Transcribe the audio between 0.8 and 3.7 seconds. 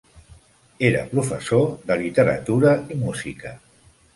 Era professor de literatura i música.